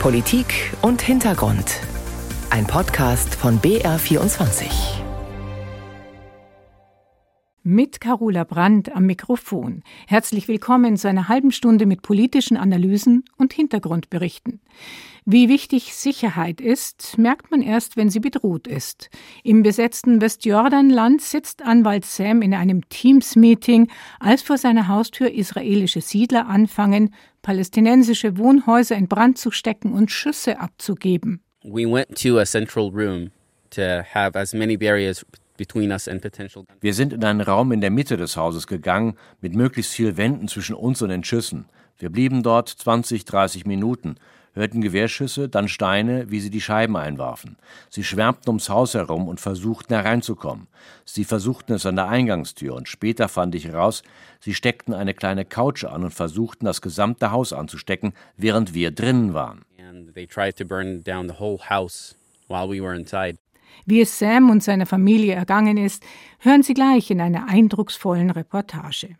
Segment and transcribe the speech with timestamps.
[0.00, 1.80] Politik und Hintergrund.
[2.50, 4.66] Ein Podcast von BR24.
[7.64, 9.82] Mit Carola Brandt am Mikrofon.
[10.06, 14.60] Herzlich willkommen zu einer halben Stunde mit politischen Analysen und Hintergrundberichten.
[15.24, 19.10] Wie wichtig Sicherheit ist, merkt man erst, wenn sie bedroht ist.
[19.42, 23.88] Im besetzten Westjordanland sitzt Anwalt Sam in einem Teams-Meeting,
[24.20, 27.12] als vor seiner Haustür israelische Siedler anfangen,
[27.46, 31.44] palästinensische Wohnhäuser in Brand zu stecken und Schüsse abzugeben.
[31.62, 33.30] We went to a central room
[33.70, 35.24] to have as many barriers
[35.58, 40.48] wir sind in einen Raum in der Mitte des Hauses gegangen, mit möglichst viel Wänden
[40.48, 41.64] zwischen uns und den Schüssen.
[41.96, 44.16] Wir blieben dort 20, 30 Minuten
[44.56, 47.56] hörten Gewehrschüsse, dann Steine, wie sie die Scheiben einwarfen.
[47.90, 50.66] Sie schwärmten ums Haus herum und versuchten hereinzukommen.
[51.04, 54.02] Sie versuchten es an der Eingangstür und später fand ich heraus,
[54.40, 59.34] sie steckten eine kleine Couch an und versuchten das gesamte Haus anzustecken, während wir drinnen
[59.34, 59.64] waren.
[63.84, 66.02] Wie es Sam und seiner Familie ergangen ist,
[66.40, 69.16] hören Sie gleich in einer eindrucksvollen Reportage.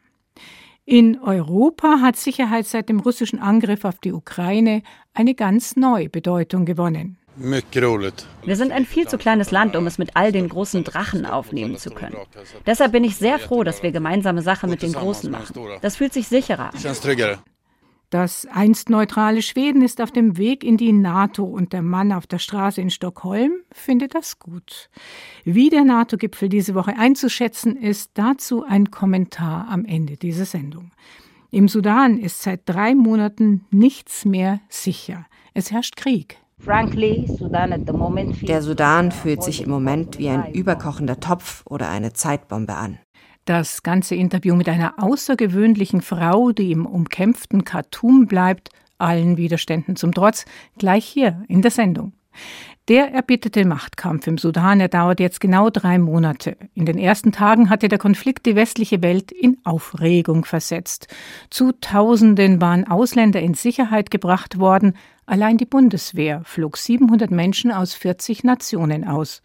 [0.89, 4.85] In Europa hat Sicherheit seit dem russischen Angriff auf die Ukraine
[5.15, 7.19] eine ganz neue Bedeutung gewonnen.
[7.37, 11.77] Wir sind ein viel zu kleines Land, um es mit all den großen Drachen aufnehmen
[11.77, 12.17] zu können.
[12.67, 15.69] Deshalb bin ich sehr froh, dass wir gemeinsame Sache mit den Großen machen.
[15.83, 16.79] Das fühlt sich sicherer an.
[18.11, 22.27] Das einst neutrale Schweden ist auf dem Weg in die NATO und der Mann auf
[22.27, 24.91] der Straße in Stockholm findet das gut.
[25.45, 30.93] Wie der NATO-Gipfel diese Woche einzuschätzen ist, dazu ein Kommentar am Ende dieser Sendung.
[31.51, 35.27] Im Sudan ist seit drei Monaten nichts mehr sicher.
[35.55, 36.39] Es herrscht Krieg.
[38.43, 42.99] Der Sudan fühlt sich im Moment wie ein überkochender Topf oder eine Zeitbombe an.
[43.47, 50.13] Das ganze Interview mit einer außergewöhnlichen Frau, die im umkämpften Khartoum bleibt, allen Widerständen zum
[50.13, 50.47] Trotz,
[50.79, 52.13] gleich hier in der Sendung.
[52.89, 56.57] Der erbitterte Machtkampf im Sudan, er dauert jetzt genau drei Monate.
[56.75, 61.07] In den ersten Tagen hatte der Konflikt die westliche Welt in Aufregung versetzt.
[61.49, 64.95] Zu Tausenden waren Ausländer in Sicherheit gebracht worden,
[65.29, 69.43] Allein die Bundeswehr flog 700 Menschen aus 40 Nationen aus.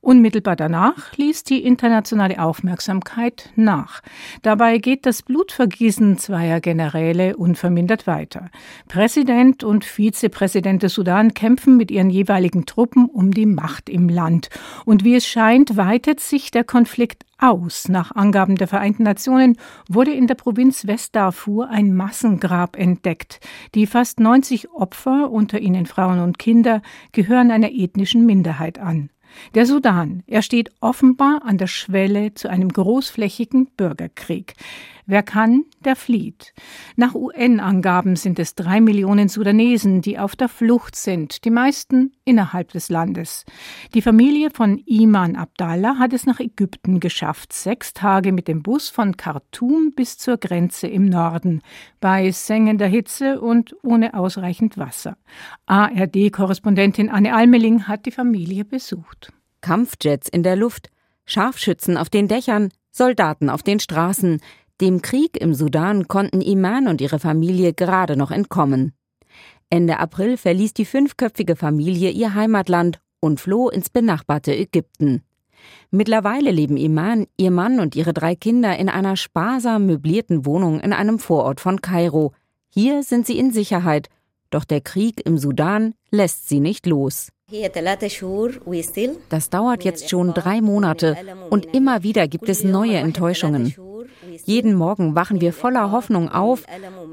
[0.00, 4.00] Unmittelbar danach ließ die internationale Aufmerksamkeit nach.
[4.42, 8.48] Dabei geht das Blutvergießen zweier Generäle unvermindert weiter.
[8.86, 14.50] Präsident und Vizepräsident des Sudan kämpfen mit ihren jeweiligen Truppen um die Macht im Land.
[14.84, 17.88] Und wie es scheint, weitet sich der Konflikt aus.
[17.88, 19.58] Nach Angaben der Vereinten Nationen
[19.88, 23.40] wurde in der Provinz Westdarfur ein Massengrab entdeckt.
[23.74, 29.10] Die fast 90 Opfer, unter ihnen Frauen und Kinder, gehören einer ethnischen Minderheit an.
[29.54, 34.54] Der Sudan, er steht offenbar an der Schwelle zu einem großflächigen Bürgerkrieg.
[35.06, 36.54] Wer kann, der flieht.
[36.96, 42.72] Nach UN-Angaben sind es drei Millionen Sudanesen, die auf der Flucht sind, die meisten innerhalb
[42.72, 43.44] des Landes.
[43.92, 48.88] Die Familie von Iman Abdallah hat es nach Ägypten geschafft, sechs Tage mit dem Bus
[48.88, 51.60] von Khartoum bis zur Grenze im Norden,
[52.00, 55.18] bei sengender Hitze und ohne ausreichend Wasser.
[55.66, 59.32] ARD-Korrespondentin Anne Almeling hat die Familie besucht.
[59.60, 60.90] Kampfjets in der Luft,
[61.26, 64.40] Scharfschützen auf den Dächern, Soldaten auf den Straßen,
[64.80, 68.92] dem Krieg im Sudan konnten Iman und ihre Familie gerade noch entkommen.
[69.70, 75.22] Ende April verließ die fünfköpfige Familie ihr Heimatland und floh ins benachbarte Ägypten.
[75.90, 80.92] Mittlerweile leben Iman, ihr Mann und ihre drei Kinder in einer sparsam möblierten Wohnung in
[80.92, 82.32] einem Vorort von Kairo.
[82.68, 84.08] Hier sind sie in Sicherheit,
[84.50, 87.30] doch der Krieg im Sudan lässt sie nicht los.
[89.28, 91.16] Das dauert jetzt schon drei Monate
[91.50, 93.74] und immer wieder gibt es neue Enttäuschungen.
[94.44, 96.64] Jeden Morgen wachen wir voller Hoffnung auf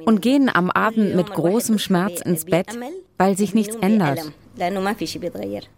[0.06, 2.78] und gehen am Abend mit großem Schmerz ins Bett,
[3.18, 4.32] weil sich nichts ändert.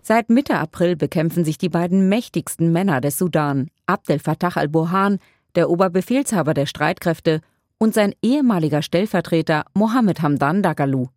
[0.02, 5.20] Seit Mitte April bekämpfen sich die beiden mächtigsten Männer des Sudan, Abdel Fattah al-Burhan,
[5.56, 7.42] der Oberbefehlshaber der Streitkräfte,
[7.78, 11.08] und sein ehemaliger Stellvertreter Mohammed Hamdan Dagalu.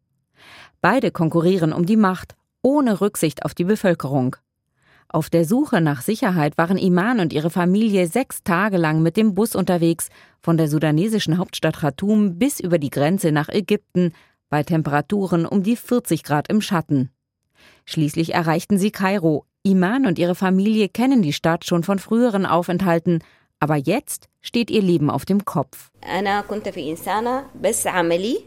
[0.80, 4.36] Beide konkurrieren um die Macht, ohne Rücksicht auf die Bevölkerung.
[5.16, 9.34] Auf der Suche nach Sicherheit waren Iman und ihre Familie sechs Tage lang mit dem
[9.34, 10.10] Bus unterwegs,
[10.42, 14.12] von der sudanesischen Hauptstadt Khartoum bis über die Grenze nach Ägypten,
[14.50, 17.08] bei Temperaturen um die 40 Grad im Schatten.
[17.86, 19.46] Schließlich erreichten sie Kairo.
[19.62, 23.20] Iman und ihre Familie kennen die Stadt schon von früheren Aufenthalten,
[23.66, 25.90] aber jetzt steht ihr Leben auf dem Kopf.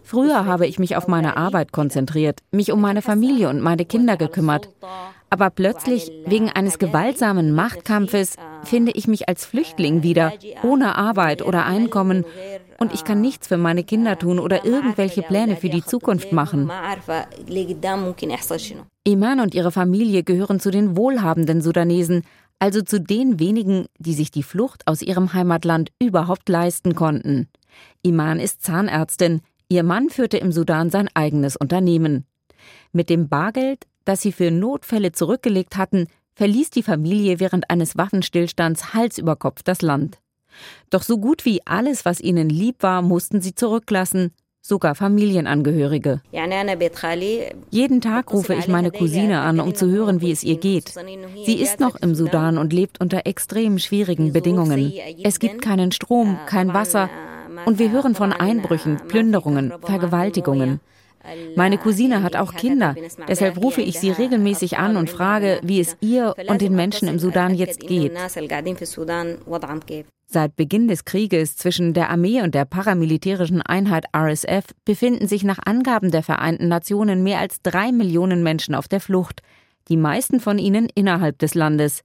[0.03, 4.15] Früher habe ich mich auf meine Arbeit konzentriert, mich um meine Familie und meine Kinder
[4.15, 4.69] gekümmert.
[5.29, 10.31] Aber plötzlich, wegen eines gewaltsamen Machtkampfes, finde ich mich als Flüchtling wieder,
[10.63, 12.23] ohne Arbeit oder Einkommen.
[12.77, 16.71] und ich kann nichts für meine Kinder tun oder irgendwelche Pläne für die Zukunft machen.
[19.03, 22.23] Iman und ihre Familie gehören zu den wohlhabenden Sudanesen,
[22.59, 27.47] also zu den wenigen, die sich die Flucht aus ihrem Heimatland überhaupt leisten konnten.
[28.03, 32.25] Iman ist Zahnärztin, ihr Mann führte im Sudan sein eigenes Unternehmen.
[32.91, 38.93] Mit dem Bargeld, das sie für Notfälle zurückgelegt hatten, verließ die Familie während eines Waffenstillstands
[38.93, 40.19] Hals über Kopf das Land.
[40.89, 44.31] Doch so gut wie alles, was ihnen lieb war, mussten sie zurücklassen,
[44.69, 46.21] sogar Familienangehörige.
[47.69, 50.93] Jeden Tag rufe ich meine Cousine an, um zu hören, wie es ihr geht.
[51.45, 54.93] Sie ist noch im Sudan und lebt unter extrem schwierigen Bedingungen.
[55.23, 57.09] Es gibt keinen Strom, kein Wasser
[57.65, 60.79] und wir hören von Einbrüchen, Plünderungen, Vergewaltigungen.
[61.55, 62.95] Meine Cousine hat auch Kinder,
[63.27, 67.19] deshalb rufe ich sie regelmäßig an und frage, wie es ihr und den Menschen im
[67.19, 68.13] Sudan jetzt geht.
[70.31, 75.57] Seit Beginn des Krieges zwischen der Armee und der paramilitärischen Einheit RSF befinden sich nach
[75.65, 79.41] Angaben der Vereinten Nationen mehr als drei Millionen Menschen auf der Flucht,
[79.87, 82.03] die meisten von ihnen innerhalb des Landes.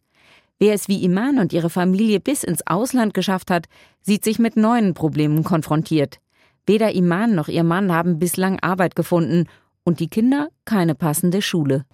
[0.59, 3.67] Wer es wie Iman und ihre Familie bis ins Ausland geschafft hat,
[4.01, 6.19] sieht sich mit neuen Problemen konfrontiert.
[6.67, 9.47] Weder Iman noch ihr Mann haben bislang Arbeit gefunden
[9.85, 11.85] und die Kinder keine passende Schule.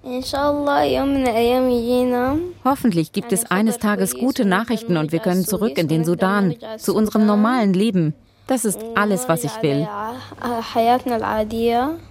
[2.64, 6.94] Hoffentlich gibt es eines Tages gute Nachrichten und wir können zurück in den Sudan, zu
[6.94, 8.14] unserem normalen Leben.
[8.46, 9.88] Das ist alles, was ich will,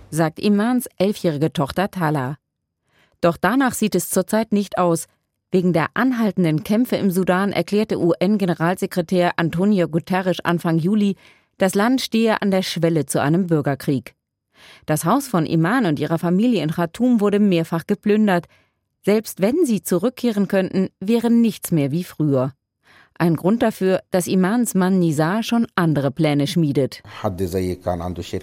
[0.09, 2.38] sagt Imans elfjährige Tochter Tala.
[3.21, 5.07] Doch danach sieht es zurzeit nicht aus.
[5.51, 11.15] Wegen der anhaltenden Kämpfe im Sudan erklärte UN-Generalsekretär Antonio Guterres Anfang Juli,
[11.59, 14.15] das Land stehe an der Schwelle zu einem Bürgerkrieg.
[14.85, 18.47] Das Haus von Iman und ihrer Familie in Khartoum wurde mehrfach geplündert.
[19.06, 22.53] Selbst wenn sie zurückkehren könnten, wäre nichts mehr wie früher.
[23.17, 27.03] Ein Grund dafür, dass Imans Mann Nizar schon andere Pläne schmiedet.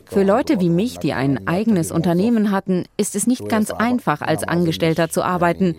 [0.05, 4.45] Für Leute wie mich, die ein eigenes Unternehmen hatten, ist es nicht ganz einfach, als
[4.45, 5.77] Angestellter zu arbeiten.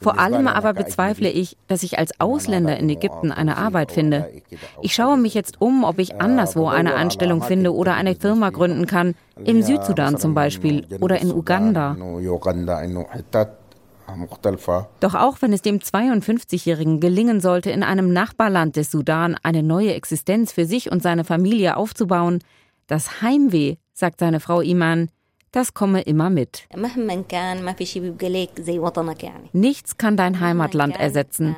[0.00, 4.30] Vor allem aber bezweifle ich, dass ich als Ausländer in Ägypten eine Arbeit finde.
[4.82, 8.86] Ich schaue mich jetzt um, ob ich anderswo eine Anstellung finde oder eine Firma gründen
[8.86, 9.14] kann,
[9.44, 11.96] im Südsudan zum Beispiel oder in Uganda.
[15.00, 19.94] Doch auch wenn es dem 52-Jährigen gelingen sollte, in einem Nachbarland des Sudan eine neue
[19.94, 22.40] Existenz für sich und seine Familie aufzubauen,
[22.86, 25.08] das Heimweh, sagt seine Frau Iman,
[25.54, 26.64] das komme immer mit.
[29.52, 31.56] Nichts kann dein Heimatland ersetzen.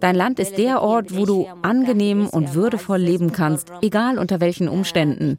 [0.00, 4.68] Dein Land ist der Ort, wo du angenehm und würdevoll leben kannst, egal unter welchen
[4.68, 5.38] Umständen.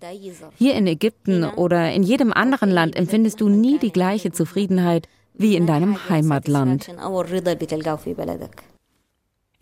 [0.58, 5.56] Hier in Ägypten oder in jedem anderen Land empfindest du nie die gleiche Zufriedenheit wie
[5.56, 6.90] in deinem Heimatland.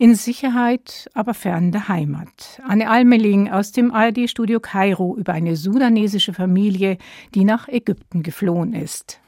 [0.00, 2.62] In Sicherheit, aber fern der Heimat.
[2.64, 6.98] Anne Almeling aus dem ARD-Studio Kairo über eine sudanesische Familie,
[7.34, 9.20] die nach Ägypten geflohen ist.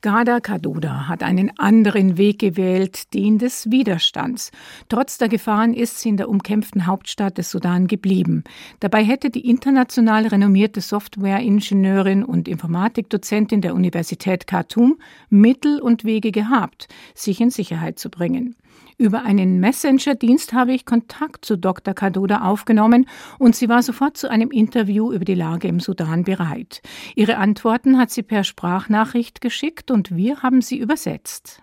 [0.00, 4.52] Gada Kadoda hat einen anderen Weg gewählt, den des Widerstands.
[4.88, 8.44] Trotz der Gefahren ist sie in der umkämpften Hauptstadt des Sudan geblieben.
[8.80, 14.98] Dabei hätte die international renommierte Softwareingenieurin und Informatikdozentin der Universität Khartoum
[15.28, 18.56] Mittel und Wege gehabt, sich in Sicherheit zu bringen.
[19.00, 21.94] Über einen Messenger-Dienst habe ich Kontakt zu Dr.
[21.94, 23.06] Kadoda aufgenommen
[23.38, 26.82] und sie war sofort zu einem Interview über die Lage im Sudan bereit.
[27.16, 31.62] Ihre Antworten hat sie per Sprachnachricht geschickt und wir haben sie übersetzt.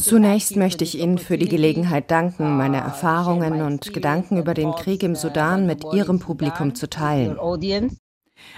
[0.00, 5.02] Zunächst möchte ich Ihnen für die Gelegenheit danken, meine Erfahrungen und Gedanken über den Krieg
[5.02, 7.36] im Sudan mit Ihrem Publikum zu teilen.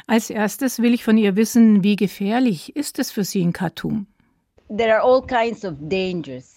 [0.06, 4.06] Als erstes will ich von ihr wissen, wie gefährlich ist es für Sie in Khartoum?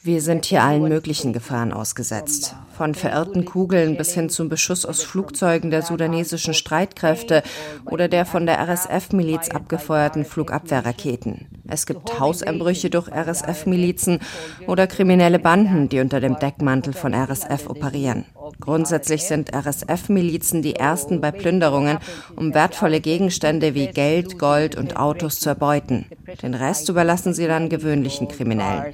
[0.04, 2.56] Wir sind hier allen möglichen Gefahren ausgesetzt.
[2.78, 7.44] Von verirrten Kugeln bis hin zum Beschuss aus Flugzeugen der sudanesischen Streitkräfte
[7.86, 11.48] oder der von der RSF-Miliz abgefeuerten Flugabwehrraketen.
[11.68, 14.20] Es gibt Hauseinbrüche durch RSF-Milizen
[14.68, 18.26] oder kriminelle Banden, die unter dem Deckmantel von RSF operieren.
[18.62, 21.98] Grundsätzlich sind RSF-Milizen die ersten bei Plünderungen,
[22.36, 26.06] um wertvolle Gegenstände wie Geld, Gold und Autos zu erbeuten.
[26.42, 28.94] Den Rest überlassen sie dann gewöhnlichen Kriminellen.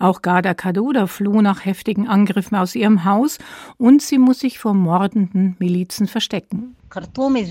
[0.00, 3.38] Auch Garda Kadoda floh nach heftigen Angriffen aus ihrem Haus
[3.78, 6.76] und sie muss sich vor mordenden Milizen verstecken.
[6.88, 7.50] Khartoum ist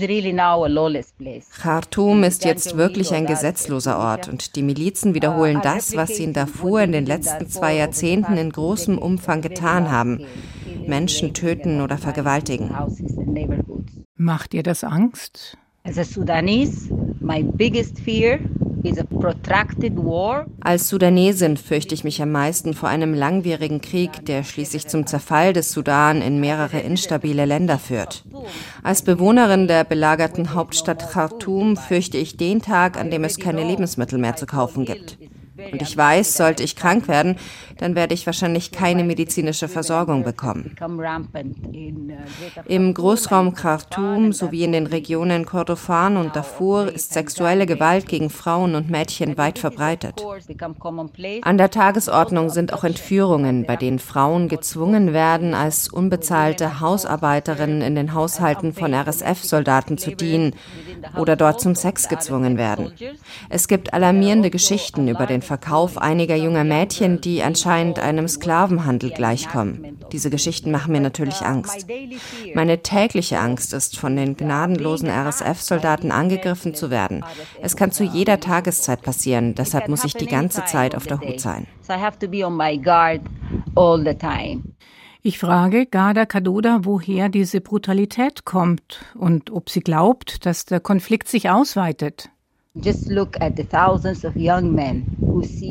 [2.44, 6.92] jetzt wirklich ein gesetzloser Ort und die Milizen wiederholen das, was sie in Darfur in
[6.92, 10.24] den letzten zwei Jahrzehnten in großem Umfang getan haben.
[10.86, 12.70] Menschen töten oder vergewaltigen.
[14.16, 15.58] Macht ihr das Angst?
[15.84, 16.88] As a Sudanese,
[17.28, 18.38] my biggest fear
[20.60, 25.52] Als Sudanesin fürchte ich mich am meisten vor einem langwierigen Krieg, der schließlich zum Zerfall
[25.52, 28.24] des Sudan in mehrere instabile Länder führt.
[28.82, 34.18] Als Bewohnerin der belagerten Hauptstadt Khartoum fürchte ich den Tag, an dem es keine Lebensmittel
[34.18, 35.18] mehr zu kaufen gibt.
[35.72, 37.36] Und ich weiß, sollte ich krank werden,
[37.78, 40.76] dann werde ich wahrscheinlich keine medizinische Versorgung bekommen.
[42.66, 48.74] Im Großraum Khartoum sowie in den Regionen Kordofan und Darfur ist sexuelle Gewalt gegen Frauen
[48.74, 50.24] und Mädchen weit verbreitet.
[51.42, 57.94] An der Tagesordnung sind auch Entführungen, bei denen Frauen gezwungen werden, als unbezahlte Hausarbeiterinnen in
[57.94, 60.54] den Haushalten von RSF-Soldaten zu dienen
[61.16, 62.92] oder dort zum Sex gezwungen werden.
[63.48, 69.98] Es gibt alarmierende Geschichten über den Verkauf einiger junger Mädchen, die anscheinend einem Sklavenhandel gleichkommen.
[70.12, 71.86] Diese Geschichten machen mir natürlich Angst.
[72.54, 77.24] Meine tägliche Angst ist, von den gnadenlosen RSF-Soldaten angegriffen zu werden.
[77.60, 81.40] Es kann zu jeder Tageszeit passieren, deshalb muss ich die ganze Zeit auf der Hut
[81.40, 81.66] sein.
[85.22, 91.28] Ich frage Garda Kadoda, woher diese Brutalität kommt und ob sie glaubt, dass der Konflikt
[91.28, 92.30] sich ausweitet.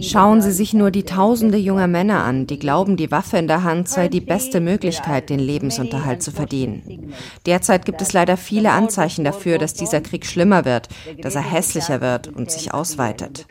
[0.02, 3.64] Schauen Sie sich nur die Tausende junger Männer an, die glauben, die Waffe in der
[3.64, 7.07] Hand sei die beste Möglichkeit, den Lebensunterhalt zu verdienen.
[7.46, 10.90] Derzeit gibt es leider viele Anzeichen dafür, dass dieser Krieg schlimmer wird,
[11.22, 13.48] dass er hässlicher wird und sich ausweitet.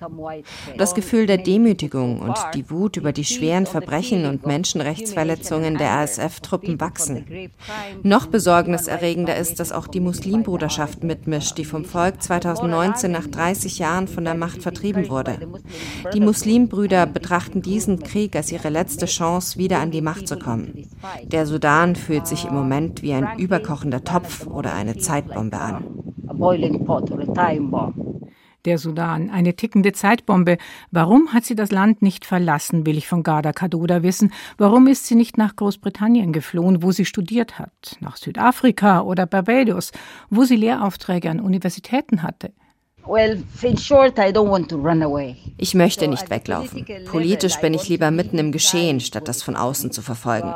[0.76, 6.80] Das Gefühl der Demütigung und die Wut über die schweren Verbrechen und Menschenrechtsverletzungen der RSF-Truppen
[6.80, 7.50] wachsen.
[8.02, 14.08] Noch besorgniserregender ist, dass auch die Muslimbruderschaft mitmischt, die vom Volk 2019 nach 30 Jahren
[14.08, 15.38] von der Macht vertrieben wurde.
[16.12, 20.88] Die Muslimbrüder betrachten diesen Krieg als ihre letzte Chance, wieder an die Macht zu kommen.
[21.24, 25.84] Der Sudan fühlt sich im Moment wie ein überkochender Topf oder eine Zeitbombe an.
[28.64, 30.58] Der Sudan, eine tickende Zeitbombe.
[30.90, 34.32] Warum hat sie das Land nicht verlassen, will ich von Garda Kadoda wissen.
[34.58, 37.96] Warum ist sie nicht nach Großbritannien geflohen, wo sie studiert hat?
[38.00, 39.92] Nach Südafrika oder Barbados,
[40.30, 42.52] wo sie Lehraufträge an Universitäten hatte?
[45.58, 46.86] Ich möchte nicht weglaufen.
[47.06, 50.52] Politisch bin ich lieber mitten im Geschehen, statt das von außen zu verfolgen.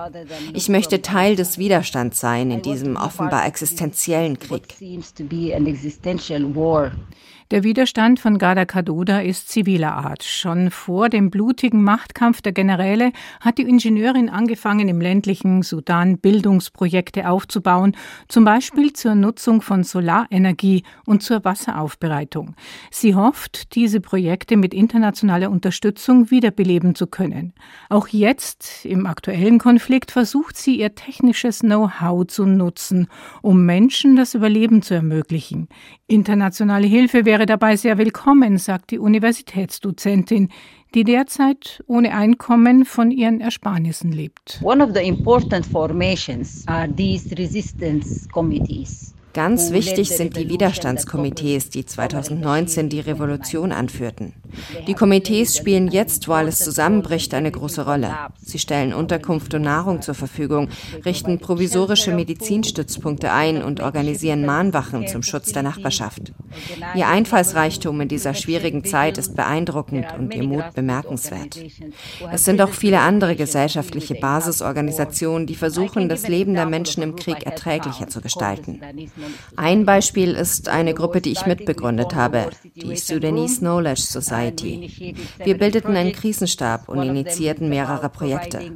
[0.53, 4.75] Ich möchte Teil des Widerstands sein in diesem offenbar existenziellen Krieg.
[7.51, 10.23] Der Widerstand von Gada Kadoda ist ziviler Art.
[10.23, 17.29] Schon vor dem blutigen Machtkampf der Generäle hat die Ingenieurin angefangen, im ländlichen Sudan Bildungsprojekte
[17.29, 17.97] aufzubauen,
[18.29, 22.55] zum Beispiel zur Nutzung von Solarenergie und zur Wasseraufbereitung.
[22.93, 27.53] Sie hofft, diese Projekte mit internationaler Unterstützung wiederbeleben zu können.
[27.89, 33.09] Auch jetzt, im aktuellen Konflikt, versucht sie ihr technisches Know-how zu nutzen,
[33.43, 35.67] um Menschen das Überleben zu ermöglichen.
[36.07, 40.49] Internationale Hilfe wäre dabei sehr willkommen, sagt die Universitätsdozentin,
[40.95, 44.61] die derzeit ohne Einkommen von ihren Ersparnissen lebt.
[44.63, 49.15] One of the important formations are these resistance committees.
[49.33, 54.35] Ganz wichtig sind die Widerstandskomitees, die 2019 die Revolution anführten.
[54.87, 58.15] Die Komitees spielen jetzt, wo alles zusammenbricht, eine große Rolle.
[58.43, 60.69] Sie stellen Unterkunft und Nahrung zur Verfügung,
[61.05, 66.33] richten provisorische Medizinstützpunkte ein und organisieren Mahnwachen zum Schutz der Nachbarschaft.
[66.95, 71.59] Ihr Einfallsreichtum in dieser schwierigen Zeit ist beeindruckend und ihr Mut bemerkenswert.
[72.33, 77.45] Es sind auch viele andere gesellschaftliche Basisorganisationen, die versuchen, das Leben der Menschen im Krieg
[77.45, 78.81] erträglicher zu gestalten.
[79.57, 84.03] Ein Beispiel ist eine Gruppe, die ich mitbegründet habe, die Sudanese Knowledge
[84.41, 85.15] Society.
[85.43, 88.73] Wir bildeten einen Krisenstab und initiierten mehrere Projekte.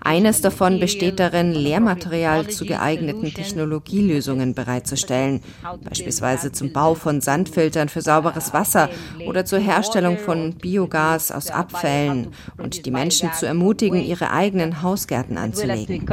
[0.00, 5.40] Eines davon besteht darin, Lehrmaterial zu geeigneten Technologielösungen bereitzustellen,
[5.84, 8.88] beispielsweise zum Bau von Sandfiltern für sauberes Wasser
[9.26, 15.36] oder zur Herstellung von Biogas aus Abfällen und die Menschen zu ermutigen, ihre eigenen Hausgärten
[15.36, 16.06] anzulegen.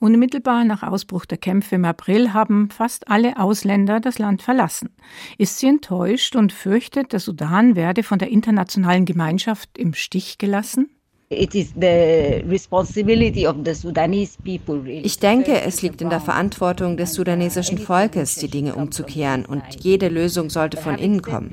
[0.00, 4.90] Unmittelbar nach Ausbruch der Kämpfe im April haben fast alle Ausländer das Land verlassen.
[5.38, 10.88] Ist sie enttäuscht und fürchtet, der Sudan werde von der internationalen Gemeinschaft im Stich gelassen?
[11.30, 11.48] Ich
[15.18, 20.48] denke, es liegt in der Verantwortung des sudanesischen Volkes, die Dinge umzukehren und jede Lösung
[20.48, 21.52] sollte von innen kommen.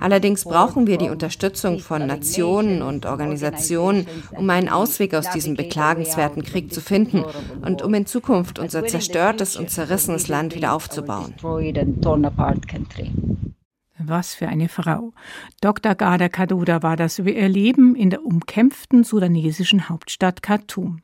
[0.00, 6.42] Allerdings brauchen wir die Unterstützung von Nationen und Organisationen, um einen Ausweg aus diesem beklagenswerten
[6.42, 7.22] Krieg zu finden
[7.60, 11.34] und um in Zukunft unser zerstörtes und zerrissenes Land wieder aufzubauen.
[14.06, 15.12] Was für eine Frau.
[15.60, 15.94] Dr.
[15.94, 21.02] Gada Kaduda war das über ihr Leben in der umkämpften sudanesischen Hauptstadt Khartoum.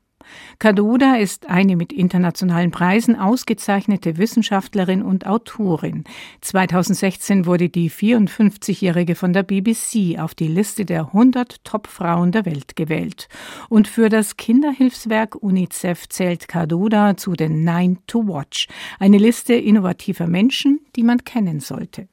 [0.58, 6.04] Kaduda ist eine mit internationalen Preisen ausgezeichnete Wissenschaftlerin und Autorin.
[6.40, 12.76] 2016 wurde die 54-Jährige von der BBC auf die Liste der 100 Top-Frauen der Welt
[12.76, 13.28] gewählt.
[13.68, 20.26] Und für das Kinderhilfswerk UNICEF zählt Kaduda zu den Nine to Watch, eine Liste innovativer
[20.26, 22.08] Menschen, die man kennen sollte.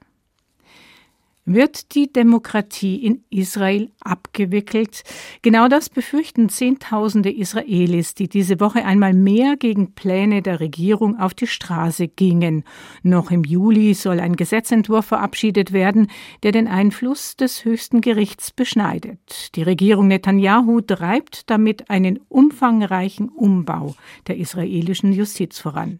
[1.47, 5.03] Wird die Demokratie in Israel abgewickelt?
[5.43, 11.35] Genau das befürchten Zehntausende Israelis, die diese Woche einmal mehr gegen Pläne der Regierung auf
[11.35, 12.63] die Straße gingen.
[13.03, 16.07] Noch im Juli soll ein Gesetzentwurf verabschiedet werden,
[16.41, 19.55] der den Einfluss des höchsten Gerichts beschneidet.
[19.55, 23.93] Die Regierung Netanyahu treibt damit einen umfangreichen Umbau
[24.25, 25.99] der israelischen Justiz voran.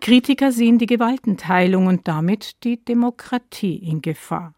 [0.00, 4.54] Kritiker sehen die Gewaltenteilung und damit die Demokratie in Gefahr.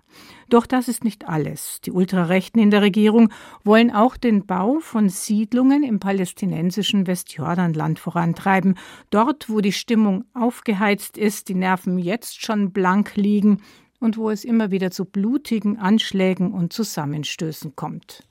[0.49, 1.81] Doch das ist nicht alles.
[1.83, 3.31] Die Ultrarechten in der Regierung
[3.65, 8.77] wollen auch den Bau von Siedlungen im palästinensischen Westjordanland vorantreiben.
[9.11, 13.62] Dort, wo die Stimmung aufgeheizt ist, die Nerven jetzt schon blank liegen
[14.00, 18.28] und wo es immer wieder zu blutigen Anschlägen und Zusammenstößen kommt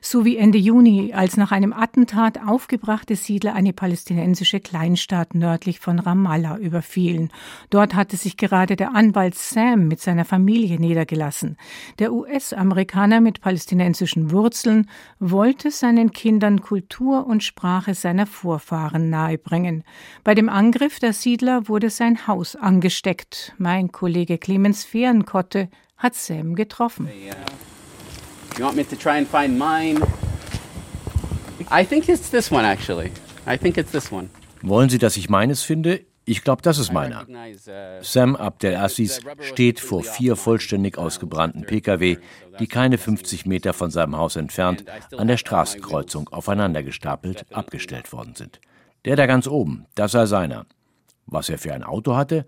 [0.00, 5.98] so wie Ende Juni, als nach einem Attentat aufgebrachte Siedler eine palästinensische Kleinstadt nördlich von
[5.98, 7.30] Ramallah überfielen.
[7.70, 11.56] Dort hatte sich gerade der Anwalt Sam mit seiner Familie niedergelassen.
[11.98, 14.88] Der US-Amerikaner mit palästinensischen Wurzeln
[15.18, 19.82] wollte seinen Kindern Kultur und Sprache seiner Vorfahren nahebringen.
[20.24, 23.54] Bei dem Angriff der Siedler wurde sein Haus angesteckt.
[23.58, 27.08] Mein Kollege Clemens Fehrenkotte hat Sam getroffen.
[27.26, 27.34] Ja.
[28.58, 30.02] You want me to try and find mine?
[31.70, 33.12] I think it's this one actually.
[33.46, 34.30] I think it's this one.
[34.62, 36.00] Wollen Sie, dass ich meines finde?
[36.24, 37.26] Ich glaube, das ist meiner.
[38.00, 42.16] Sam Abdel Aziz steht vor vier vollständig ausgebrannten Pkw,
[42.58, 44.84] die keine 50 Meter von seinem Haus entfernt
[45.16, 48.60] an der Straßenkreuzung aufeinander gestapelt abgestellt worden sind.
[49.04, 50.66] Der da ganz oben, das sei seiner.
[51.26, 52.46] Was er für ein Auto hatte?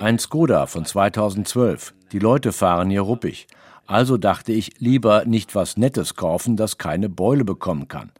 [0.00, 1.94] Ein Skoda von 2012.
[2.12, 3.46] Die Leute fahren hier ruppig.
[3.86, 8.10] Also dachte ich, lieber nicht was Nettes kaufen, das keine Beule bekommen kann.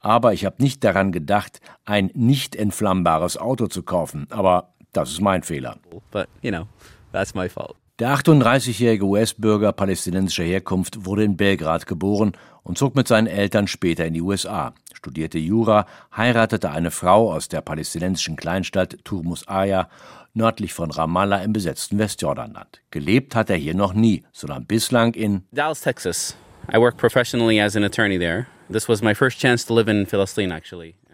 [0.00, 4.26] Aber ich habe nicht daran gedacht, ein nicht entflammbares Auto zu kaufen.
[4.30, 5.78] Aber das ist mein Fehler.
[6.10, 6.66] But, you know,
[7.12, 7.76] that's my fault.
[8.00, 12.32] Der 38-jährige US-Bürger palästinensischer Herkunft wurde in Belgrad geboren
[12.64, 17.46] und zog mit seinen Eltern später in die USA, studierte Jura, heiratete eine Frau aus
[17.46, 19.88] der palästinensischen Kleinstadt Turmus Aya
[20.32, 22.82] nördlich von Ramallah im besetzten Westjordanland.
[22.90, 26.36] Gelebt hat er hier noch nie, sondern bislang in Dallas, Texas.
[26.72, 28.48] I work professionally as an attorney there.
[28.68, 30.52] This was my first chance to live in Palestine.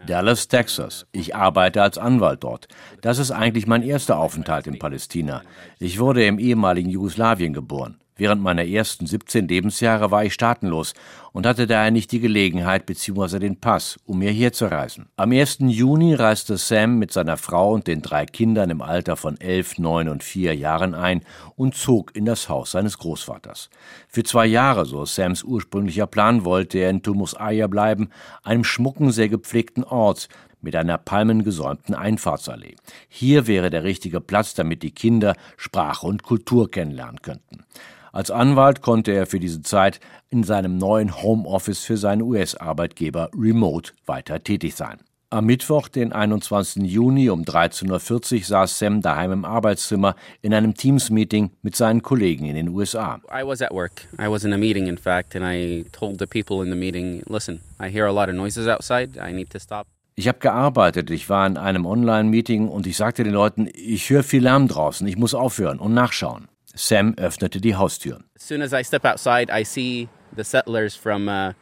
[0.06, 1.06] Dallas, Texas.
[1.12, 2.68] Ich arbeite als Anwalt dort.
[3.02, 5.42] Das ist eigentlich mein erster Aufenthalt in Palästina.
[5.78, 7.98] Ich wurde im ehemaligen Jugoslawien geboren.
[8.16, 10.94] Während meiner ersten 17 Lebensjahre war ich staatenlos
[11.32, 13.38] und hatte daher nicht die Gelegenheit bzw.
[13.38, 15.08] den Pass, um mir hier zu reisen.
[15.16, 15.58] Am 1.
[15.60, 20.08] Juni reiste Sam mit seiner Frau und den drei Kindern im Alter von 11, 9
[20.08, 21.22] und 4 Jahren ein
[21.56, 23.70] und zog in das Haus seines Großvaters.
[24.08, 28.10] Für zwei Jahre, so Sams ursprünglicher Plan, wollte er in Tumus Aya bleiben,
[28.42, 30.28] einem schmucken, sehr gepflegten Ort,
[30.62, 32.76] mit einer palmengesäumten Einfahrtsallee.
[33.08, 37.64] Hier wäre der richtige Platz, damit die Kinder Sprache und Kultur kennenlernen könnten.
[38.12, 43.92] Als Anwalt konnte er für diese Zeit in seinem neuen Homeoffice für seinen US-Arbeitgeber Remote
[44.06, 44.98] weiter tätig sein.
[45.32, 46.82] Am Mittwoch, den 21.
[46.82, 52.46] Juni um 13.40 Uhr saß Sam daheim im Arbeitszimmer in einem Teams-Meeting mit seinen Kollegen
[52.46, 53.20] in den USA.
[53.32, 54.08] I was at work.
[54.18, 57.22] I was in a meeting, in fact, and I told the people in the meeting,
[57.28, 59.10] listen, I hear a lot of noises outside.
[59.16, 59.86] I need to stop.
[60.16, 64.24] Ich habe gearbeitet, ich war in einem Online-Meeting und ich sagte den Leuten, ich höre
[64.24, 66.48] viel Lärm draußen, ich muss aufhören und nachschauen.
[66.74, 68.24] Sam öffnete die Haustüren.
[68.36, 71.52] As soon as I step outside, I see the settlers from uh,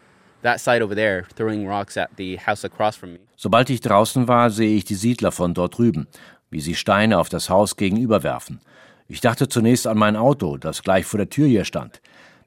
[0.42, 3.18] that side over there throwing rocks at the house across from me.
[3.36, 6.06] Sobald ich draußen war, sehe ich die Siedler von dort drüben,
[6.50, 8.60] wie sie Steine auf das Haus gegenüber werfen.
[9.08, 12.00] Ich dachte zunächst an mein Auto, das gleich vor der Tür hier stand.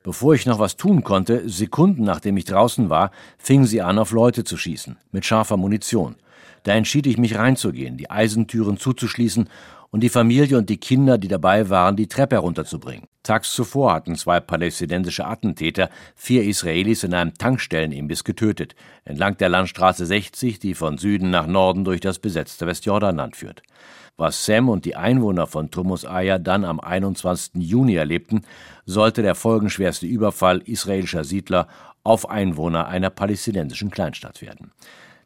[0.04, 4.12] Bevor ich noch was tun konnte, Sekunden nachdem ich draußen war, fingen sie an, auf
[4.12, 6.16] Leute zu schießen, mit scharfer Munition.
[6.64, 9.50] Da entschied ich mich reinzugehen, die Eisentüren zuzuschließen
[9.92, 13.08] und die Familie und die Kinder, die dabei waren, die Treppe herunterzubringen.
[13.24, 18.74] Tags zuvor hatten zwei palästinensische Attentäter vier Israelis in einem Tankstellenimbiss getötet,
[19.06, 23.62] entlang der Landstraße 60, die von Süden nach Norden durch das besetzte Westjordanland führt.
[24.18, 27.54] Was Sam und die Einwohner von Tumus Aya dann am 21.
[27.56, 28.44] Juni erlebten,
[28.86, 31.68] sollte der folgenschwerste Überfall israelischer Siedler
[32.04, 34.72] auf Einwohner einer palästinensischen Kleinstadt werden.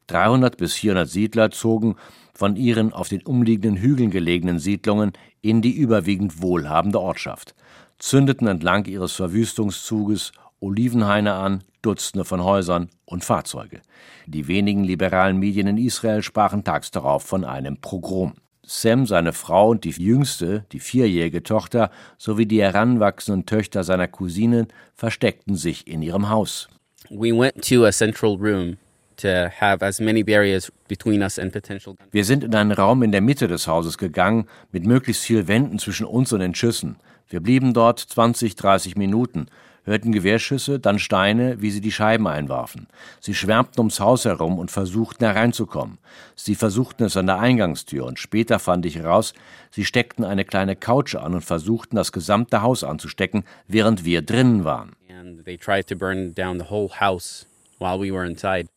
[0.07, 1.95] 300 bis 400 Siedler zogen
[2.35, 7.55] von ihren auf den umliegenden Hügeln gelegenen Siedlungen in die überwiegend wohlhabende Ortschaft,
[7.97, 13.81] zündeten entlang ihres Verwüstungszuges Olivenhaine an, Dutzende von Häusern und Fahrzeuge.
[14.25, 18.33] Die wenigen liberalen Medien in Israel sprachen tags darauf von einem Pogrom.
[18.63, 24.67] Sam, seine Frau und die jüngste, die vierjährige Tochter sowie die heranwachsenden Töchter seiner Cousinen
[24.95, 26.67] versteckten sich in ihrem Haus.
[27.11, 28.77] We went to a central room
[32.11, 35.79] wir sind in einen Raum in der Mitte des Hauses gegangen, mit möglichst viel Wänden
[35.79, 36.97] zwischen uns und den Schüssen.
[37.27, 39.47] Wir blieben dort 20, 30 Minuten,
[39.85, 42.87] hörten Gewehrschüsse, dann Steine, wie sie die Scheiben einwarfen.
[43.19, 45.97] Sie schwärmten ums Haus herum und versuchten hereinzukommen.
[46.35, 49.33] Sie versuchten es an der Eingangstür und später fand ich heraus,
[49.71, 54.65] sie steckten eine kleine Couch an und versuchten das gesamte Haus anzustecken, während wir drinnen
[54.65, 54.95] waren.
[55.09, 57.47] And they tried to burn down the whole house.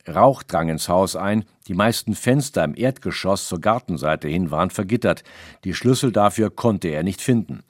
[0.08, 5.22] Rauch drang ins Haus ein, die meisten Fenster im Erdgeschoss zur Gartenseite hin waren vergittert,
[5.64, 7.62] die Schlüssel dafür konnte er nicht finden.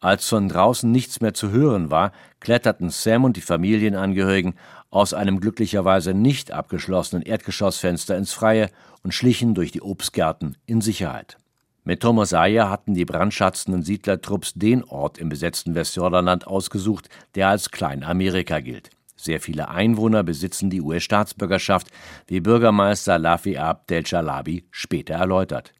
[0.00, 4.54] Als von draußen nichts mehr zu hören war, kletterten Sam und die Familienangehörigen
[4.90, 8.68] aus einem glücklicherweise nicht abgeschlossenen Erdgeschossfenster ins Freie
[9.04, 11.38] und schlichen durch die Obstgärten in Sicherheit.
[11.84, 18.58] Mit Tomosaya hatten die brandschatzenden Siedlertrupps den Ort im besetzten Westjordanland ausgesucht, der als Kleinamerika
[18.60, 18.90] gilt.
[19.22, 21.86] Sehr viele Einwohner besitzen die US-Staatsbürgerschaft,
[22.26, 25.72] wie Bürgermeister Lafi Abdel Jalabi später erläutert.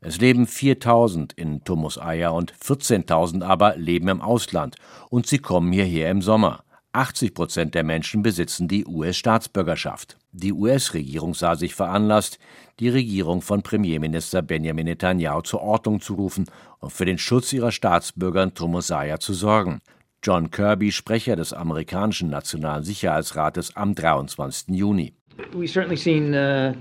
[0.00, 4.76] Es leben 4000 in Tumus Aya und 14.000 aber leben im Ausland
[5.10, 6.64] und sie kommen hierher im Sommer.
[6.92, 10.16] 80 Prozent der Menschen besitzen die US-Staatsbürgerschaft.
[10.32, 12.38] Die US-Regierung sah sich veranlasst,
[12.80, 16.46] die Regierung von Premierminister Benjamin Netanyahu zur Ordnung zu rufen
[16.80, 19.80] und für den Schutz ihrer Staatsbürger in Tromosaya zu sorgen.
[20.22, 24.74] John Kirby, Sprecher des amerikanischen Nationalen Sicherheitsrates am 23.
[24.74, 25.12] Juni.
[25.52, 26.74] We've certainly seen uh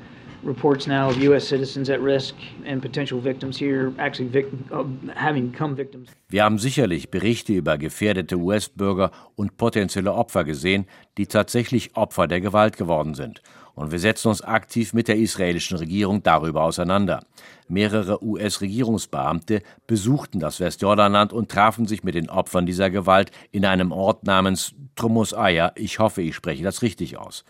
[0.43, 1.47] reports now of U.S.
[1.47, 4.83] citizens at risk and potential victims here actually victim, uh,
[5.15, 6.09] having become victims.
[6.29, 10.85] Wir haben sicherlich Berichte über gefährdete US-Bürger und potenzielle Opfer gesehen,
[11.17, 13.41] die tatsächlich Opfer der Gewalt geworden sind.
[13.75, 17.23] Und wir setzen uns aktiv mit der israelischen Regierung darüber auseinander.
[17.67, 23.91] Mehrere US-Regierungsbeamte besuchten das Westjordanland und trafen sich mit den Opfern dieser Gewalt in einem
[23.91, 25.73] Ort namens Trumus Aya.
[25.75, 27.45] Ich hoffe, ich spreche das richtig aus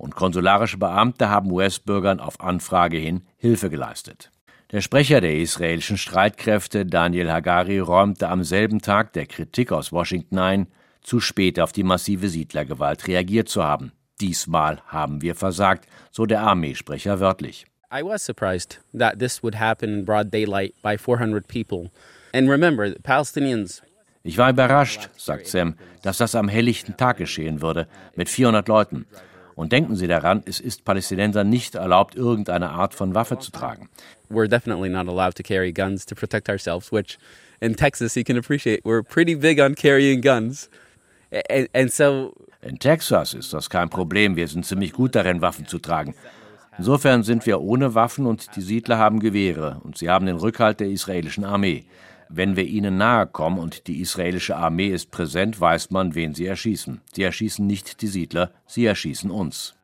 [0.00, 4.30] und konsularische Beamte haben US-Bürgern auf Anfrage hin Hilfe geleistet.
[4.72, 10.38] Der Sprecher der israelischen Streitkräfte, Daniel Hagari, räumte am selben Tag der Kritik aus Washington
[10.38, 10.66] ein,
[11.02, 13.92] zu spät auf die massive Siedlergewalt reagiert zu haben.
[14.20, 17.66] Diesmal haben wir versagt, so der Armeesprecher wörtlich.
[17.92, 21.90] I was surprised that this would happen in broad daylight by 400 people.
[22.32, 23.82] And remember, Palestinians
[24.22, 29.06] ich war überrascht, sagt Sam, dass das am helllichten Tag geschehen würde, mit 400 Leuten.
[29.60, 33.90] Und denken Sie daran, es ist Palästinensern nicht erlaubt, irgendeine Art von Waffe zu tragen.
[34.30, 37.18] We're definitely not allowed to carry guns to protect ourselves, which
[37.60, 38.86] in Texas you can appreciate.
[38.86, 40.70] We're pretty big on carrying guns.
[41.50, 44.34] And, and so in Texas ist das kein Problem.
[44.34, 46.14] Wir sind ziemlich gut darin, Waffen zu tragen.
[46.78, 50.80] Insofern sind wir ohne Waffen und die Siedler haben Gewehre und sie haben den Rückhalt
[50.80, 51.84] der israelischen Armee.
[52.32, 56.46] Wenn wir ihnen nahe kommen und die israelische Armee ist präsent, weiß man, wen sie
[56.46, 57.00] erschießen.
[57.12, 59.74] Sie erschießen nicht die Siedler, sie erschießen uns.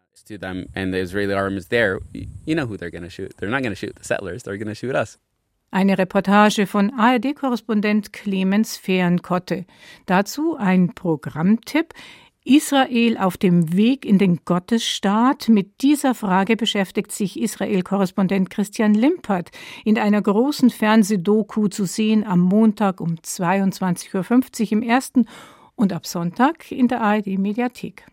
[5.73, 9.67] Eine Reportage von ARD-Korrespondent Clemens Fehrenkotte.
[10.07, 11.95] Dazu ein Programmtipp.
[12.47, 15.49] Israel auf dem Weg in den Gottesstaat?
[15.49, 19.51] Mit dieser Frage beschäftigt sich Israel-Korrespondent Christian Limpert
[19.85, 25.27] in einer großen Fernsehdoku zu sehen am Montag um 22.50 Uhr im ersten
[25.75, 28.07] und ab Sonntag in der ARD-Mediathek.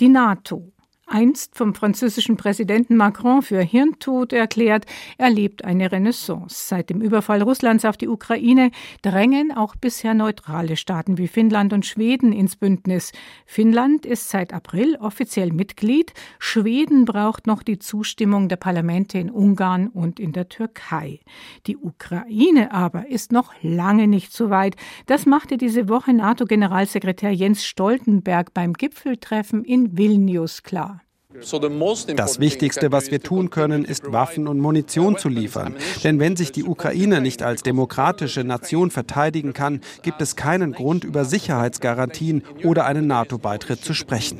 [0.00, 0.72] Die NATO
[1.08, 6.68] einst vom französischen Präsidenten Macron für Hirntod erklärt, erlebt eine Renaissance.
[6.68, 8.70] Seit dem Überfall Russlands auf die Ukraine
[9.02, 13.12] drängen auch bisher neutrale Staaten wie Finnland und Schweden ins Bündnis.
[13.46, 16.12] Finnland ist seit April offiziell Mitglied.
[16.38, 21.20] Schweden braucht noch die Zustimmung der Parlamente in Ungarn und in der Türkei.
[21.66, 24.76] Die Ukraine aber ist noch lange nicht so weit.
[25.06, 30.97] Das machte diese Woche NATO-Generalsekretär Jens Stoltenberg beim Gipfeltreffen in Vilnius klar.
[32.16, 35.76] Das Wichtigste, was wir tun können, ist Waffen und Munition zu liefern.
[36.04, 41.04] Denn wenn sich die Ukraine nicht als demokratische Nation verteidigen kann, gibt es keinen Grund,
[41.04, 44.38] über Sicherheitsgarantien oder einen NATO-Beitritt zu sprechen.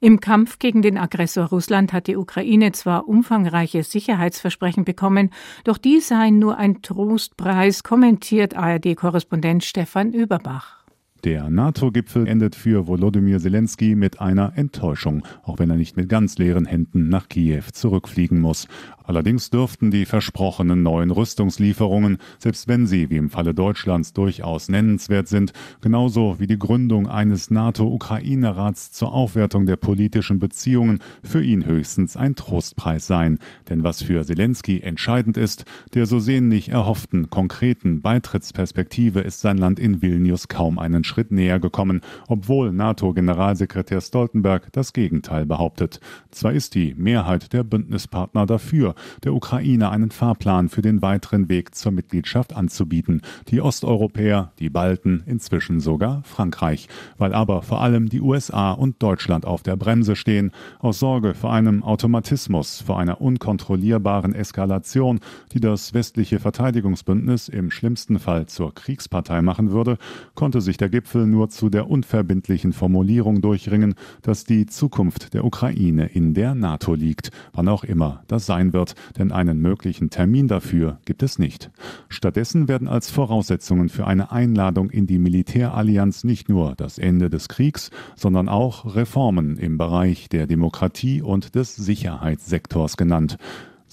[0.00, 5.30] Im Kampf gegen den Aggressor Russland hat die Ukraine zwar umfangreiche Sicherheitsversprechen bekommen,
[5.62, 10.81] doch die seien nur ein Trostpreis, kommentiert ARD-Korrespondent Stefan Überbach.
[11.24, 16.36] Der NATO-Gipfel endet für Volodymyr Zelensky mit einer Enttäuschung, auch wenn er nicht mit ganz
[16.36, 18.66] leeren Händen nach Kiew zurückfliegen muss.
[19.04, 25.28] Allerdings dürften die versprochenen neuen Rüstungslieferungen, selbst wenn sie, wie im Falle Deutschlands, durchaus nennenswert
[25.28, 32.16] sind, genauso wie die Gründung eines NATO-Ukraine-Rats zur Aufwertung der politischen Beziehungen, für ihn höchstens
[32.16, 33.38] ein Trostpreis sein.
[33.68, 39.78] Denn was für Zelensky entscheidend ist, der so sehnlich erhofften konkreten Beitrittsperspektive ist sein Land
[39.78, 46.00] in Vilnius kaum einen Schritt näher gekommen, obwohl NATO-Generalsekretär Stoltenberg das Gegenteil behauptet.
[46.30, 51.74] Zwar ist die Mehrheit der Bündnispartner dafür, der Ukraine einen Fahrplan für den weiteren Weg
[51.74, 53.20] zur Mitgliedschaft anzubieten.
[53.48, 56.88] Die Osteuropäer, die Balten, inzwischen sogar Frankreich.
[57.18, 61.52] Weil aber vor allem die USA und Deutschland auf der Bremse stehen, aus Sorge vor
[61.52, 65.20] einem Automatismus, vor einer unkontrollierbaren Eskalation,
[65.52, 69.98] die das westliche Verteidigungsbündnis im schlimmsten Fall zur Kriegspartei machen würde,
[70.34, 76.06] konnte sich der Gipfel nur zu der unverbindlichen Formulierung durchringen, dass die Zukunft der Ukraine
[76.06, 80.48] in der NATO liegt, wann auch immer das sein wird wird, denn einen möglichen Termin
[80.48, 81.70] dafür gibt es nicht.
[82.08, 87.48] Stattdessen werden als Voraussetzungen für eine Einladung in die Militärallianz nicht nur das Ende des
[87.48, 93.38] Kriegs, sondern auch Reformen im Bereich der Demokratie und des Sicherheitssektors genannt.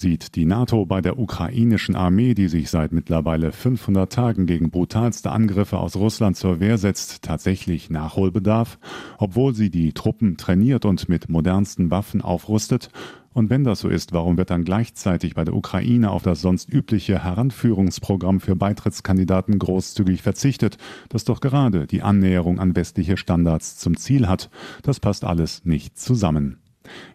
[0.00, 5.30] Sieht die NATO bei der ukrainischen Armee, die sich seit mittlerweile 500 Tagen gegen brutalste
[5.30, 8.78] Angriffe aus Russland zur Wehr setzt, tatsächlich Nachholbedarf,
[9.18, 12.88] obwohl sie die Truppen trainiert und mit modernsten Waffen aufrüstet?
[13.34, 16.72] Und wenn das so ist, warum wird dann gleichzeitig bei der Ukraine auf das sonst
[16.72, 20.78] übliche Heranführungsprogramm für Beitrittskandidaten großzügig verzichtet,
[21.10, 24.48] das doch gerade die Annäherung an westliche Standards zum Ziel hat?
[24.82, 26.56] Das passt alles nicht zusammen.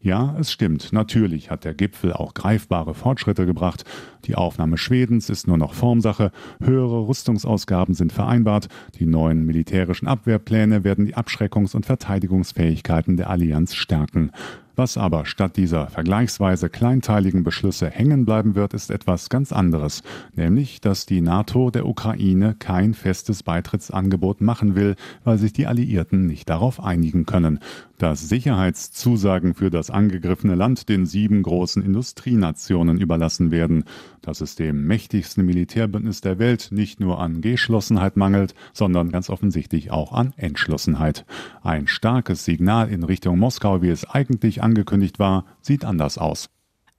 [0.01, 3.83] Ja, es stimmt, natürlich hat der Gipfel auch greifbare Fortschritte gebracht.
[4.25, 8.67] Die Aufnahme Schwedens ist nur noch Formsache, höhere Rüstungsausgaben sind vereinbart,
[8.99, 14.31] die neuen militärischen Abwehrpläne werden die Abschreckungs- und Verteidigungsfähigkeiten der Allianz stärken.
[14.75, 20.03] Was aber statt dieser vergleichsweise kleinteiligen Beschlüsse hängen bleiben wird, ist etwas ganz anderes,
[20.35, 26.27] nämlich, dass die NATO der Ukraine kein festes Beitrittsangebot machen will, weil sich die Alliierten
[26.27, 27.59] nicht darauf einigen können
[27.97, 33.85] dass Sicherheitszusagen für das angegriffene Land den sieben großen Industrienationen überlassen werden,
[34.21, 39.91] dass es dem mächtigsten Militärbündnis der Welt nicht nur an Geschlossenheit mangelt, sondern ganz offensichtlich
[39.91, 41.25] auch an Entschlossenheit.
[41.63, 46.49] Ein starkes Signal in Richtung Moskau, wie es eigentlich angekündigt war, sieht anders aus.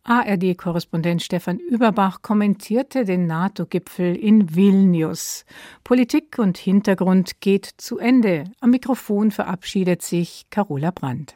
[0.05, 5.45] ARD-Korrespondent Stefan Überbach kommentierte den NATO-Gipfel in Vilnius.
[5.83, 8.45] Politik und Hintergrund geht zu Ende.
[8.61, 11.35] Am Mikrofon verabschiedet sich Carola Brandt.